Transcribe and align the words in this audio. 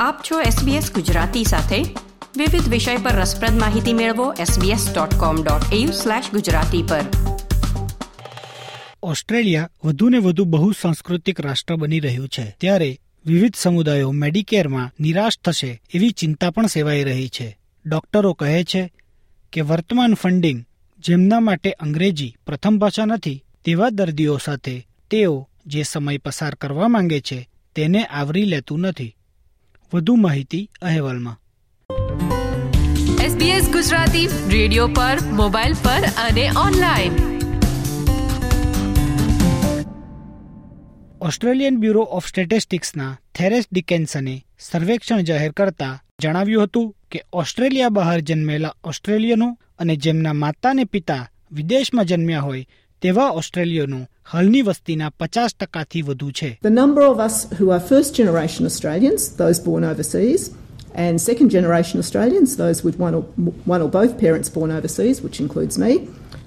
આપ 0.00 0.22
છો 0.22 0.40
SBS 0.40 0.94
ગુજરાતી 0.94 1.44
સાથે 1.44 1.82
વિવિધ 2.36 2.68
વિષય 2.68 2.98
પર 2.98 3.22
રસપ્રદ 3.22 3.58
માહિતી 3.58 3.92
મેળવો 3.92 4.34
sbs.com.au/gujarati 4.44 6.84
પર 6.88 7.04
ઓસ્ટ્રેલિયા 9.02 9.68
વધુને 9.84 10.18
વધુ 10.18 10.44
બહુ 10.44 10.72
સાંસ્કૃતિક 10.72 11.40
રાષ્ટ્ર 11.40 11.76
બની 11.76 12.00
રહ્યું 12.00 12.28
છે 12.28 12.54
ત્યારે 12.58 12.98
વિવિધ 13.26 13.56
સમુદાયો 13.56 14.12
મેડિકેરમાં 14.12 14.90
નિરાશ 15.00 15.38
થશે 15.44 15.80
એવી 15.94 16.12
ચિંતા 16.12 16.50
પણ 16.50 16.68
સેવાઈ 16.68 17.04
રહી 17.04 17.28
છે 17.28 17.56
ડોક્ટરો 17.84 18.34
કહે 18.34 18.64
છે 18.64 18.92
કે 19.52 19.62
વર્તમાન 19.62 20.14
ફંડિંગ 20.14 20.64
જેમના 21.00 21.40
માટે 21.40 21.72
અંગ્રેજી 21.80 22.34
પ્રથમ 22.46 22.78
ભાષા 22.78 23.06
નથી 23.06 23.42
તેવા 23.64 23.90
દર્દીઓ 23.90 24.38
સાથે 24.38 24.86
તેઓ 25.10 25.48
જે 25.66 25.84
સમય 25.84 26.18
પસાર 26.18 26.54
કરવા 26.54 26.88
માંગે 26.88 27.20
છે 27.20 27.48
તેને 27.76 28.04
આવરી 28.04 28.44
લેતું 28.44 28.80
નથી 28.80 29.14
વધુ 29.92 30.16
માહિતી 30.16 30.64
અહેવાલમાં 30.82 31.36
SBS 33.26 33.68
ગુજરાતી 33.72 34.26
રેડિયો 34.48 34.88
પર 34.88 35.16
મોબાઈલ 35.32 35.76
પર 35.82 36.04
અને 36.24 36.44
ઓનલાઈન 36.56 37.14
ઓસ્ટ્રેલિયન 41.20 41.80
બ્યુરો 41.80 42.02
ઓફ 42.10 42.26
સ્ટેટિસ્ટિક્સના 42.26 43.16
થેરેસ 43.34 43.68
ડિકેન્સને 43.72 44.34
સર્વેક્ષણ 44.58 45.24
જાહેર 45.24 45.52
કરતા 45.52 45.94
જણાવ્યું 46.22 46.64
હતું 46.64 46.92
કે 47.10 47.24
ઓસ્ટ્રેલિયા 47.32 47.90
બહાર 47.90 48.20
જન્મેલા 48.20 48.74
ઓસ્ટ્રેલિયનો 48.84 49.48
અને 49.78 49.96
જેમના 49.96 50.32
માતા 50.34 50.74
ને 50.74 50.84
પિતા 50.84 51.22
વિદેશમાં 51.52 52.06
જન્મ્યા 52.06 52.40
હોય 52.40 52.64
તેવા 53.02 53.30
ઓસ્ટ્રેલિયનો 53.32 54.00
હાલની 54.30 54.62
વસ્તીના 54.62 55.10
પચાસ 55.18 55.54
ટકાથી 55.54 56.02
વધુ 56.02 56.30
છે 56.30 56.48
The 56.62 56.74
number 56.82 57.02
of 57.02 57.16
us 57.26 57.36
who 57.58 57.66
are 57.74 57.82
first 57.92 58.10
generation 58.22 58.62
Australians, 58.66 59.20
those 59.36 59.58
born 59.64 59.84
overseas, 59.92 60.42
and 60.96 61.14
second 61.20 61.48
generation 61.50 61.96
Australians, 61.98 62.56
those 62.56 62.78
with 62.86 62.96
one 62.98 63.14
or, 63.14 63.24
one 63.66 63.80
or 63.82 63.90
both 63.90 64.12
parents 64.20 64.48
born 64.48 64.70
overseas, 64.70 65.16
which 65.22 65.38
includes 65.40 65.76
me, 65.78 65.92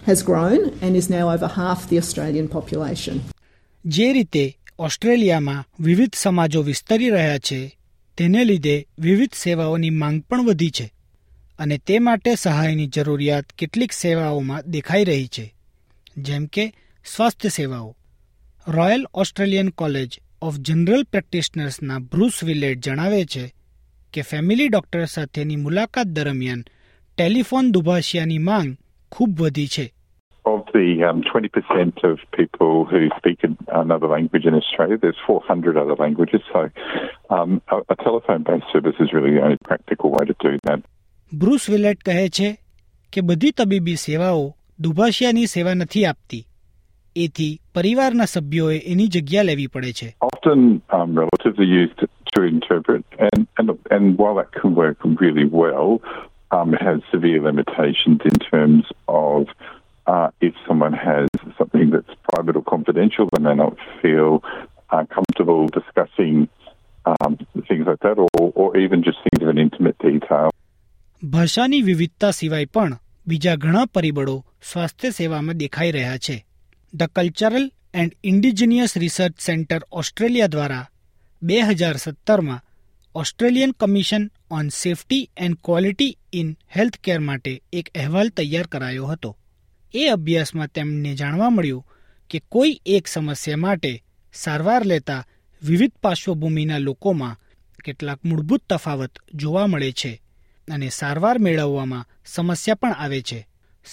has 0.06 0.20
grown 0.24 0.62
and 0.82 0.92
is 0.96 1.08
now 1.10 1.26
over 1.34 1.50
half 1.56 1.80
the 1.90 1.98
Australian 1.98 2.48
population. 2.48 3.16
જે 3.86 4.14
રીતે 4.14 4.44
ઓસ્ટ્રેલિયામાં 4.80 5.64
વિવિધ 5.80 6.16
સમાજો 6.16 6.62
વિસ્તરી 6.62 7.10
રહ્યા 7.10 7.40
છે 7.40 7.60
તેને 8.18 8.44
લીધે 8.44 8.76
વિવિધ 9.00 9.36
સેવાઓની 9.36 9.90
માંગ 9.90 10.20
પણ 10.30 10.46
વધી 10.46 10.72
છે 10.72 10.88
અને 11.60 11.78
તે 11.88 12.00
માટે 12.00 12.36
સહાયની 12.36 12.88
જરૂરિયાત 12.88 13.46
કેટલીક 13.58 13.92
સેવાઓમાં 13.94 14.64
દેખાઈ 14.68 15.04
રહી 15.04 15.28
છે 15.28 15.46
જેમ 16.18 16.46
કે 16.46 16.66
સ્વાસ્થ્ય 17.06 17.50
સેવાઓ 17.50 17.96
royal 18.68 19.06
Australian 19.14 19.70
college 19.72 20.12
of 20.42 20.58
general 20.60 21.04
પ્રેક્ટિશનર્સના 21.12 22.00
બ્રુસ 22.12 22.44
વિલેટ 22.44 22.84
જણાવે 22.88 23.26
છે 23.26 23.46
કે 24.14 24.22
ફેમિલી 24.22 24.70
ડોક્ટર 24.70 25.06
સાથેની 25.06 25.56
મુલાકાત 25.56 26.08
દરમિયાન 26.08 26.62
ટેલિફોન 27.18 27.72
દુભાષિયાની 27.72 28.38
માંગ 28.40 28.78
ખૂબ 29.12 29.42
વધી 29.42 29.68
છે 29.68 29.88
Of 30.46 30.62
the 30.74 30.88
um, 31.08 31.20
20% 31.24 32.04
of 32.04 32.16
people 32.32 32.86
who 32.86 33.00
speak 33.18 33.40
another 33.82 34.08
language 34.08 34.46
in 34.46 34.56
Australia, 34.56 34.98
there's 34.98 35.22
400 35.28 35.78
other 35.78 35.96
languages, 35.96 36.42
so 36.54 36.62
um, 37.30 37.62
a, 37.68 37.78
a 37.90 37.96
telephone 37.96 38.44
based 38.44 38.70
service 38.74 38.98
is 39.00 39.14
really 39.14 39.34
the 39.36 39.44
only 39.44 39.60
practical 39.64 40.10
way 40.10 40.26
to 40.26 40.36
do 40.46 40.54
that. 40.64 40.80
Bruce 41.32 41.70
Willett 41.70 42.00
કહે 42.04 42.30
છે 42.30 42.50
કે 43.14 43.22
બધી 43.22 43.52
તબીબી 43.52 43.98
સેવાઓ 43.98 44.46
દુભાષિયાની 44.80 45.48
સેવા 45.48 45.74
નથી 45.74 46.06
આપતી 46.06 46.46
એથી 47.16 47.60
પરિવારના 47.74 48.26
સભ્યોએ 48.26 48.78
એની 48.86 49.08
જગ્યા 49.08 49.44
લેવી 49.44 49.68
પડે 49.68 49.92
છે 49.92 50.16
often 50.22 50.82
um, 50.94 51.18
relatives 51.20 51.60
are 51.60 51.72
used 51.82 51.98
to, 51.98 52.08
to 52.36 52.44
interpret, 52.44 53.04
and, 53.20 53.48
and, 53.58 53.78
and 53.92 54.18
while 54.18 54.36
that 54.36 54.52
can 54.52 54.76
work 54.76 54.98
really 55.04 55.46
well, 55.46 56.02
um, 56.52 56.74
it 56.74 56.82
has 56.82 57.00
severe 57.12 57.40
limitations 57.42 58.20
in 58.26 58.38
terms 58.52 58.86
of 59.08 59.48
uh, 60.08 60.30
if 60.42 60.54
someone 60.68 60.94
has 60.94 61.28
something 61.58 61.90
that's 61.90 62.14
private 62.34 62.56
or 62.56 62.64
confidential, 62.64 63.30
they 63.32 63.44
may 63.44 63.56
not 63.56 63.78
feel 64.02 64.44
uh, 64.90 65.06
comfortable 65.06 65.68
discussing 65.68 66.48
um, 67.06 67.38
things 67.68 67.86
like 67.86 68.00
that, 68.00 68.18
or, 68.18 68.52
or 68.56 68.78
even 68.78 69.04
just 69.04 69.18
things 69.24 69.42
of 69.42 69.50
an 69.50 69.58
intimate 69.58 69.98
detail. 70.00 70.50
ભાષાની 71.32 71.82
વિવિધતા 71.82 72.32
સિવાય 72.32 72.66
પણ 72.66 72.98
બીજા 73.28 73.56
ઘણા 73.56 73.86
પરિબળો 73.86 74.46
સ્વાસ્થ્ય 74.62 75.10
સેવામાં 75.10 75.58
દેખાઈ 75.58 75.92
રહ્યા 75.92 76.18
છે 76.18 76.46
the 76.94 77.12
cultural 77.16 77.72
and 77.94 78.18
indigenous 78.24 78.98
research 78.98 79.36
centre 79.40 79.82
Australia 79.92 80.48
દ્વારા 80.48 80.90
બે 81.42 81.62
હજાર 81.62 81.98
સત્તરમાં 81.98 82.66
Australian 83.16 83.72
commission 83.72 84.32
on 84.50 84.70
safety 84.70 85.30
and 85.38 85.58
quality 85.64 86.18
in 86.34 86.58
health 86.76 86.98
care 87.02 87.20
માટે 87.20 87.54
એક 87.74 87.88
અહેવાલ 87.96 88.30
તૈયાર 88.30 88.68
કરાયો 88.68 89.08
હતો 89.08 89.38
એ 89.94 90.10
અભ્યાસમાં 90.10 90.74
તેમને 90.74 91.16
જાણવા 91.16 91.50
મળ્યું 91.50 91.88
કે 92.30 92.40
કોઈ 92.50 92.82
એક 92.86 93.08
સમસ્યા 93.08 93.58
માટે 93.58 94.04
સારવાર 94.34 94.86
લેતા 94.86 95.26
વિવિધ 95.62 95.98
પાર્શ્વભૂમિના 96.02 96.80
લોકોમાં 96.80 97.40
કેટલાક 97.84 98.20
મૂળભૂત 98.24 98.64
તફાવત 98.70 99.20
જોવા 99.36 99.68
મળે 99.68 99.92
છે 99.92 100.22
અને 100.68 100.90
સારવાર 100.90 101.40
મેળવવામાં 101.40 102.10
સમસ્યા 102.26 102.76
પણ 102.76 102.92
આવે 102.92 103.22
છે 103.22 103.48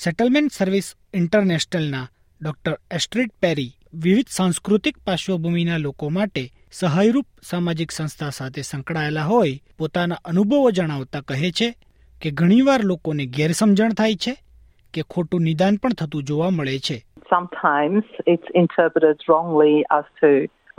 સેટલમેન્ટ 0.00 0.53
સર્વિસ 0.53 0.97
ઇન્ટરનેશનલના 1.15 2.06
ડોક્ટર 2.41 2.75
એસ્ટ્રીડ 2.91 3.31
પેરી 3.43 3.71
વિવિધ 3.95 4.29
સાંસ્કૃતિક 4.29 4.97
પાર્શ્વભૂમિના 5.06 5.79
લોકો 5.79 6.11
માટે 6.11 6.43
સહાયરૂપ 6.73 7.27
સામાજિક 7.43 7.91
સંસ્થા 7.91 8.31
સાથે 8.31 8.62
સંકળાયેલા 8.62 9.23
હોય 9.23 9.56
પોતાના 9.79 10.19
અનુભવો 10.25 10.71
જણાવતા 10.71 11.23
કહે 11.31 11.51
છે 11.51 11.69
કે 12.23 12.31
ઘણીવાર 12.31 12.83
લોકોને 12.83 13.27
ગેરસમજણ 13.39 13.93
થાય 13.93 14.21
છે 14.27 14.34
કે 14.95 15.05
ખોટું 15.11 15.43
નિદાન 15.43 15.81
પણ 15.83 15.99
થતું 16.03 16.23
જોવા 16.23 16.51
મળે 16.51 16.79
છે 16.79 16.99
Sometimes 17.31 18.05
it's 18.27 18.51
interpreted 18.55 19.27
wrongly 19.29 19.75
as 19.91 20.06
to 20.21 20.29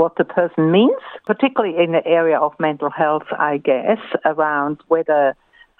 what 0.00 0.16
the 0.16 0.28
person 0.30 0.72
means, 0.72 1.04
particularly 1.26 1.76
in 1.84 1.92
the 1.92 2.06
area 2.20 2.40
of 2.40 2.52
mental 2.60 2.92
health, 2.92 3.28
I 3.52 3.58
guess, 3.60 4.02
around 4.26 4.76
whether 4.88 5.22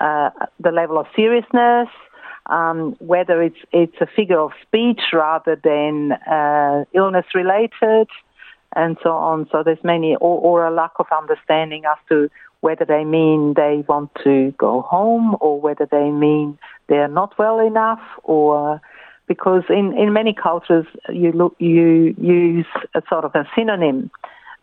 uh, 0.00 0.30
the 0.60 0.72
level 0.72 0.98
of 0.98 1.08
seriousness, 1.16 1.90
um, 2.50 2.96
whether 3.00 3.42
it's 3.42 3.62
it's 3.72 4.00
a 4.02 4.08
figure 4.16 4.40
of 4.40 4.52
speech 4.66 5.02
rather 5.14 5.56
than 5.56 6.12
uh, 6.12 6.86
illness 6.94 7.26
related, 7.34 8.08
and 8.76 8.98
so 9.04 9.12
on. 9.12 9.48
So 9.52 9.64
there's 9.64 9.84
many, 9.84 10.16
or, 10.16 10.36
or 10.42 10.66
a 10.66 10.72
lack 10.72 10.92
of 11.00 11.08
understanding 11.16 11.84
as 11.86 11.98
to 12.10 12.30
whether 12.62 12.86
they 12.86 13.04
mean 13.06 13.54
they 13.56 13.84
want 13.88 14.12
to 14.24 14.54
go 14.58 14.82
home 14.82 15.36
or 15.40 15.62
whether 15.62 15.88
they 15.90 16.10
mean 16.10 16.58
they're 16.88 17.08
not 17.08 17.38
well 17.38 17.60
enough 17.60 18.02
or 18.24 18.82
because 19.28 19.64
in, 19.70 19.98
in 19.98 20.12
many 20.12 20.34
cultures 20.34 20.86
you 21.08 21.32
look 21.32 21.56
you 21.60 22.14
use 22.20 22.66
a 22.96 23.02
sort 23.08 23.24
of 23.24 23.34
a 23.36 23.48
synonym 23.56 24.12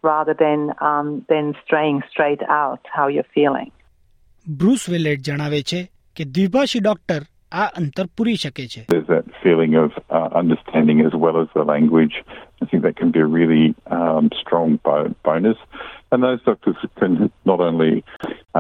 rather 0.03 0.35
than 0.35 0.73
um, 0.81 1.25
than 1.29 1.55
straying 1.65 2.03
straight 2.11 2.43
out 2.49 2.81
how 2.97 3.07
you're 3.09 3.33
feeling. 3.35 3.71
Bruce 4.59 4.83
Willett 4.89 5.23
જણાવે 5.27 5.61
છે 5.71 5.81
કે 6.17 6.25
દ્વિભાષી 6.35 6.81
doctor 6.81 7.23
આ 7.53 7.65
અંતર 7.81 8.07
પૂરી 8.17 8.35
શકે 8.43 8.65
છે 8.73 8.83
There's 8.93 9.07
that 9.07 9.27
feeling 9.43 9.75
of 9.83 9.91
uh, 10.11 10.29
understanding 10.43 10.99
as 11.09 11.15
well 11.25 11.37
as 11.43 11.49
the 11.59 11.65
language. 11.75 12.15
I 12.63 12.67
think 12.67 12.83
that 12.83 12.97
can 12.97 13.11
be 13.11 13.21
a 13.21 13.31
really 13.41 13.75
um, 13.99 14.31
strong 14.43 14.69
bonus. 15.23 15.59
And 16.13 16.23
those 16.23 16.43
doctors 16.43 16.77
can 17.01 17.31
not 17.45 17.61
only 17.61 18.05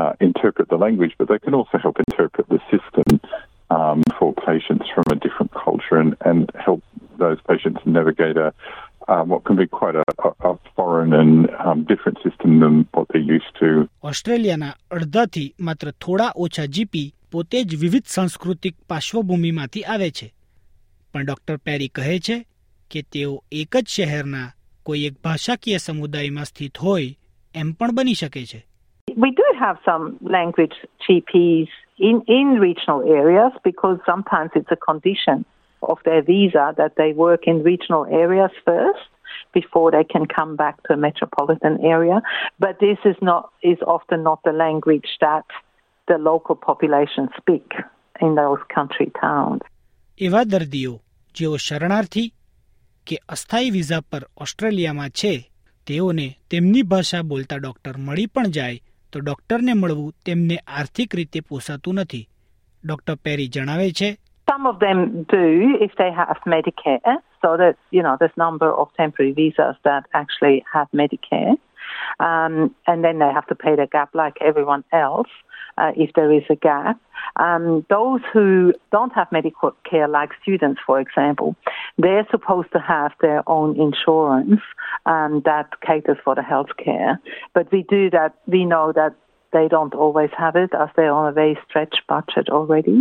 uh, 0.00 0.12
interpret 0.20 0.68
the 0.68 0.76
language, 0.76 1.14
but 1.18 1.28
they 1.28 1.38
can 1.38 1.54
also 1.54 1.78
help 1.78 1.96
interpret 2.06 2.46
the 2.48 2.60
system 2.74 3.20
um, 3.70 4.02
for 4.18 4.28
patients 4.50 4.86
from 4.94 5.04
a 5.10 5.16
different 5.16 5.52
culture 5.52 5.96
and, 5.96 6.16
and 6.24 6.50
help 6.66 6.82
those 7.18 7.38
patients 7.48 7.80
navigate 7.84 8.36
a, 8.36 8.52
um, 9.08 9.28
what 9.28 9.44
can 9.44 9.56
be 9.56 9.66
quite 9.66 9.94
a, 9.94 10.04
a 10.40 10.58
foreign 10.76 11.12
and 11.12 11.50
um, 11.64 11.84
different 11.84 12.18
system 12.22 12.60
than 12.60 12.88
what 12.92 13.06
they're 13.10 13.28
used 13.36 13.52
to. 13.62 13.68
ઓસ્ટ્રેલિયાના 14.10 14.70
અડધાથી 14.96 15.44
matra 15.68 15.92
thoda 16.04 16.26
ocha 16.44 16.64
GP. 16.76 16.94
પોતે 17.32 17.64
જ 17.64 17.80
વિવિધ 17.80 18.06
સાંસ્કૃતિક 18.06 18.74
પાર્શ્વભૂમિમાંથી 18.88 19.84
આવે 19.84 20.10
છે 20.10 20.28
પણ 21.14 21.24
doctor 21.24 21.56
પેરી 21.56 21.88
કહે 21.88 22.18
છે 22.18 22.36
કે 22.90 23.02
તેઓ 23.12 23.32
એક 23.52 23.76
જ 23.76 23.88
શહેરના 23.88 24.48
કોઈ 24.86 25.06
એક 25.06 25.16
ભાષાકીય 25.24 25.78
સમુદાયમાં 25.78 26.44
સ્થિત 26.44 26.78
હોય 26.78 27.16
એમ 27.54 27.72
પણ 27.72 27.94
બની 27.94 28.14
શકે 28.14 28.44
છે 28.52 28.60
We 29.08 29.30
do 29.30 29.48
have 29.58 29.76
some 29.84 30.04
language 30.36 30.76
TPs 31.02 31.68
in, 31.98 32.16
in 32.28 32.46
regional 32.60 33.02
areas 33.20 33.52
because 33.64 33.98
sometimes 34.06 34.50
it's 34.54 34.70
a 34.70 34.76
condition 34.76 35.44
of 35.82 35.98
their 36.04 36.22
visa 36.22 36.74
that 36.76 36.96
they 36.96 37.12
work 37.12 37.46
in 37.46 37.62
regional 37.62 38.04
areas 38.06 38.50
first 38.64 39.08
before 39.52 39.90
they 39.90 40.04
can 40.04 40.26
come 40.26 40.56
back 40.56 40.82
to 40.84 40.94
a 40.94 40.96
metropolitan 40.96 41.78
area. 41.84 42.20
But 42.58 42.80
this 42.80 42.98
is 43.04 43.16
not 43.22 43.50
is 43.62 43.78
often 43.86 44.22
not 44.22 44.40
the 44.44 44.52
language 44.52 45.08
that 45.20 45.46
the 46.08 46.18
local 46.30 46.56
population 46.68 47.28
speak 47.38 47.68
in 48.20 48.34
those 48.34 48.62
country 48.76 49.08
towns. 49.22 49.62
એવા 50.18 50.44
દર્દીઓ 50.44 50.94
જેઓ 51.34 51.56
શરણાર્થી 51.56 52.28
કે 53.06 53.16
અસ્થાયી 53.28 53.70
visa 53.70 54.02
પર 54.10 54.22
ઓસ્ટ્રેલિયામાં 54.36 55.16
છે 55.20 55.32
તેઓને 55.86 56.26
તેમની 56.50 56.82
ભાષા 56.82 57.22
બોલતા 57.22 57.56
ડોક્ટર 57.56 57.96
મળી 57.98 58.26
પણ 58.26 58.50
જાય 58.50 58.84
તો 59.12 59.20
ડોક્ટરને 59.20 59.74
મળવું 59.74 60.14
તેમને 60.26 60.56
આર્થિક 60.78 61.14
રીતે 61.14 61.40
પોસાતું 61.40 61.94
નથી 61.94 62.24
ડોક્ટર 62.84 63.16
પેરી 63.24 63.48
જણાવે 63.48 63.90
છે 63.90 64.10
Some 64.48 64.66
of 64.66 64.76
them 64.78 64.98
do 65.28 65.44
if 65.86 65.92
they 66.00 66.10
have 66.12 66.38
Medicare. 66.46 67.14
So 67.42 67.48
there's 67.56 67.80
you 67.90 68.02
know, 68.02 68.16
there's 68.20 68.36
number 68.38 68.68
of 68.72 68.86
temporary 68.96 69.32
visas 69.32 69.76
that 69.84 70.04
actually 70.12 70.56
have 70.74 70.88
Medicare. 70.94 71.54
Um, 72.20 72.54
and 72.86 73.04
then 73.04 73.18
they 73.18 73.30
have 73.32 73.46
to 73.46 73.56
pay 73.56 73.74
the 73.76 73.86
gap 73.86 74.10
like 74.14 74.36
everyone 74.40 74.84
else. 74.92 75.32
uh, 75.78 75.92
if 75.96 76.12
there 76.14 76.32
is 76.32 76.44
a 76.50 76.56
gap. 76.56 77.00
Um, 77.36 77.84
those 77.90 78.20
who 78.32 78.72
don't 78.92 79.12
have 79.12 79.30
medical 79.30 79.72
care, 79.88 80.08
like 80.08 80.30
students, 80.42 80.80
for 80.86 81.00
example, 81.00 81.54
they're 81.98 82.26
supposed 82.30 82.72
to 82.72 82.78
have 82.78 83.12
their 83.20 83.42
own 83.48 83.78
insurance 83.80 84.60
um, 85.06 85.42
that 85.44 85.68
caters 85.86 86.18
for 86.24 86.34
the 86.34 86.42
healthcare. 86.42 87.18
But 87.54 87.70
we 87.72 87.82
do 87.82 88.10
that. 88.10 88.34
We 88.46 88.64
know 88.64 88.92
that 88.92 89.14
they 89.52 89.68
don't 89.68 89.94
always 89.94 90.30
have 90.38 90.56
it, 90.56 90.70
as 90.74 90.88
they're 90.96 91.12
on 91.12 91.28
a 91.28 91.32
very 91.32 91.58
stretched 91.66 92.02
budget 92.08 92.48
already. 92.48 92.98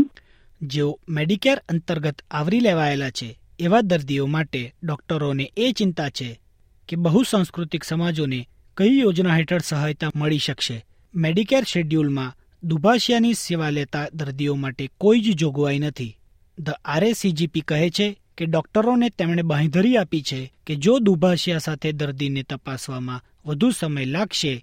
જેઓ 0.61 0.99
Medicare 1.09 1.57
અંતર્ગત 1.69 2.21
આવરી 2.31 2.59
લેવાયેલા 2.59 3.09
છે 3.09 3.27
એવા 3.59 3.81
દર્દીઓ 3.81 4.25
માટે 4.25 4.61
ડોક્ટરોને 4.83 5.45
એ 5.57 5.71
ચિંતા 5.71 6.09
છે 6.09 6.29
કે 6.89 6.95
બહુ 6.95 7.23
સાંસ્કૃતિક 7.23 7.83
સમાજોને 7.83 8.39
કઈ 8.77 8.99
યોજના 8.99 9.35
હેઠળ 9.35 9.59
સહાયતા 9.63 10.11
મળી 10.15 10.37
શકશે 10.37 10.77
મેડિકેર 11.15 11.63
શેડ્યુલમાં 11.63 12.31
દુભાષિયાની 12.69 13.33
સેવા 13.33 13.69
લેતા 13.69 14.05
દર્દીઓ 14.19 14.53
માટે 14.55 14.85
કોઈ 14.97 15.19
જ 15.19 15.33
જોગવાઈ 15.33 15.79
નથી 15.79 16.13
ધ 16.57 16.77
આરએસીજીપી 16.85 17.61
કહે 17.61 17.89
છે 17.89 18.07
કે 18.37 18.45
ડોક્ટરોને 18.45 19.09
તેમણે 19.09 19.43
બાંયધરી 19.43 19.97
આપી 19.97 20.21
છે 20.21 20.39
કે 20.67 20.77
જો 20.77 20.95
દુભાષિયા 20.99 21.57
સાથે 21.57 21.91
દર્દીને 21.93 22.43
તપાસવામાં 22.43 23.25
વધુ 23.45 23.69
સમય 23.71 24.05
લાગશે 24.05 24.53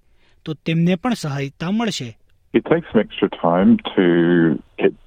તો 0.46 0.54
તેમને 0.64 0.96
પણ 0.96 1.14
સહાયતા 1.14 1.70
મળશે 1.70 2.10
It 2.54 2.64
takes 2.64 2.90
some 2.92 3.02
extra 3.02 3.28
time 3.30 3.70
to 3.94 4.04
get 4.78 4.92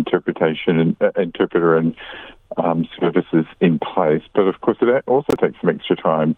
interpretation 0.00 0.80
and 0.80 0.92
uh, 1.00 1.12
interpreter 1.18 1.76
and 1.76 1.94
um, 2.56 2.80
services 3.00 3.46
in 3.60 3.78
place, 3.80 4.24
but 4.34 4.46
of 4.46 4.60
course 4.60 4.78
it 4.82 5.04
also 5.06 5.32
takes 5.42 5.60
some 5.60 5.70
extra 5.70 5.96
time 5.96 6.36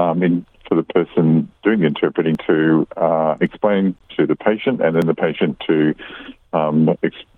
um, 0.00 0.22
in 0.22 0.34
to 0.68 0.74
the 0.74 0.82
person 0.84 1.50
doing 1.64 1.80
the 1.80 1.86
interpreting 1.86 2.36
to 2.46 2.86
uh, 2.96 3.36
explain 3.40 3.94
to 4.16 4.26
the 4.26 4.36
patient 4.36 4.80
and 4.80 4.96
then 4.96 5.06
the 5.06 5.14
patient 5.16 5.52
to 5.66 5.94
um, 6.52 6.88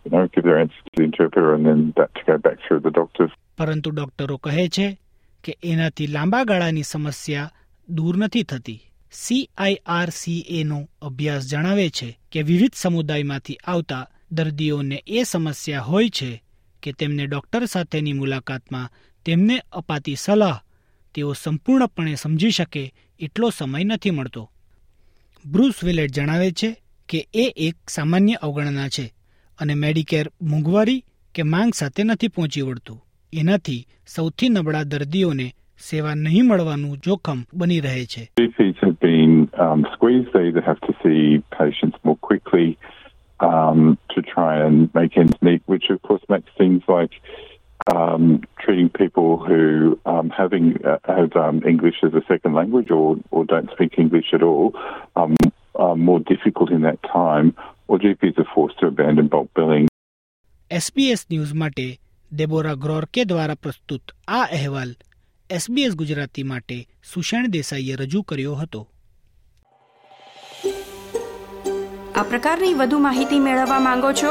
you 0.00 0.11
know, 0.11 0.27
give 0.29 0.44
their 0.44 0.59
answer 0.59 0.81
to 0.85 0.91
the 0.97 1.03
interpreter 1.03 1.55
and 1.55 1.67
then 1.67 1.93
that 1.97 2.15
to 2.15 2.23
go 2.27 2.38
back 2.38 2.59
through 2.67 2.81
the 2.81 2.91
doctors. 2.93 3.31
પરંતુ 3.56 3.91
ડોક્ટરો 3.93 4.37
કહે 4.38 4.69
છે 4.69 4.87
કે 5.44 5.53
એનાથી 5.62 6.06
લાંબા 6.06 6.44
ગાળાની 6.44 6.85
સમસ્યા 6.85 7.50
દૂર 7.88 8.15
નથી 8.17 8.44
થતી 8.44 8.81
સીઆઈઆરસીએનો 9.12 10.79
અભ્યાસ 11.03 11.44
જણાવે 11.47 11.87
છે 11.91 12.09
કે 12.32 12.43
વિવિધ 12.43 12.75
સમુદાયમાંથી 12.75 13.59
આવતા 13.65 14.05
દર્દીઓને 14.32 14.99
એ 15.09 15.25
સમસ્યા 15.25 15.81
હોય 15.81 16.11
છે 16.11 16.31
કે 16.82 16.91
તેમને 16.93 17.25
ડોક્ટર 17.27 17.67
સાથેની 17.67 18.12
મુલાકાતમાં 18.12 18.93
તેમને 19.27 19.56
અપાતી 19.73 20.17
સલાહ 20.17 20.59
તેઓ 21.15 21.35
સંપૂર્ણપણે 21.35 22.17
સમજી 22.17 22.53
શકે 22.53 22.85
એટલો 23.21 23.50
સમય 23.50 23.85
નથી 23.85 24.11
મળતો 24.11 24.43
બ્રુસ 25.44 25.85
વિલેટ 25.85 26.12
જણાવે 26.12 26.50
છે 26.50 26.71
કે 27.09 27.21
એ 27.35 27.47
એક 27.56 27.77
સામાન્ય 27.87 28.43
અવગણના 28.43 28.88
છે 28.88 29.06
અને 29.59 29.75
મેડિકેર 29.75 30.27
મોંઘવારી 30.43 31.05
કે 31.35 31.43
માંગ 31.44 31.73
સાથે 31.75 32.03
નથી 32.05 32.29
પહોંચી 32.29 32.62
વળતું 32.62 33.03
એનાથી 33.32 33.87
સૌથી 34.06 34.49
નબળા 34.49 34.85
દર્દીઓને 34.85 35.47
સેવા 35.81 36.15
નહીં 36.15 36.47
મળવાનું 36.47 37.00
જોખમ 37.06 37.41
બની 37.53 37.81
રહે 37.81 38.06
છે 38.06 38.25
um, 43.50 43.50
um, 43.50 43.96
to 44.15 44.23
try 44.23 44.67
and 44.67 44.94
make 44.94 45.17
ends 45.17 45.37
meet, 45.43 45.62
which 45.67 45.91
of 45.91 46.00
course 46.03 46.23
makes 46.29 46.50
things 46.59 46.82
like 46.88 47.11
um, 47.87 48.43
treating 48.59 48.88
people 48.88 49.37
who 49.38 49.99
um, 50.06 50.31
having 50.31 50.85
uh, 50.85 50.99
have 51.06 51.35
um, 51.37 51.62
English 51.65 51.97
as 52.03 52.15
a 52.15 52.23
second 52.29 52.55
language 52.55 52.91
or, 52.91 53.17
or 53.31 53.44
don't 53.44 53.71
speak 53.71 53.99
English 53.99 54.32
at 54.32 54.43
all 54.43 54.75
um, 55.17 55.37
are 55.75 55.97
more 55.97 56.21
difficult 56.21 56.71
in 56.71 56.82
that 56.82 57.03
time, 57.03 57.55
or 57.88 57.99
GPs 57.99 58.38
are 58.38 58.49
forced 58.55 58.79
to 58.81 58.87
abandon 58.87 59.29
bulk 59.29 59.49
billing. 59.55 59.88
SBS 60.71 61.27
news 61.31 61.53
માટે 61.55 61.99
Deborah 62.32 62.75
ગ્રોરકે 62.75 63.25
દ્વારા 63.25 63.55
પ્રસ્તુત 63.55 64.12
આ 64.29 64.43
અહેવાલ 64.43 64.93
SBS 65.50 65.97
Gujarati 65.97 66.43
માટે 66.43 66.77
સુષેણ 67.15 67.50
દેસાઈએ 67.50 67.97
રજૂ 67.97 68.23
કર્યો 68.23 68.55
હતો 68.55 68.87
આ 72.17 72.23
પ્રકારની 72.23 72.75
વધુ 72.75 72.99
માહિતી 72.99 73.41
મેળવવા 73.41 73.81
માંગો 73.81 74.12
છો 74.12 74.31